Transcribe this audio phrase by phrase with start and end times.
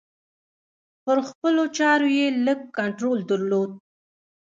[1.03, 3.71] پر خپلو چارو یې لږ کنترول درلود.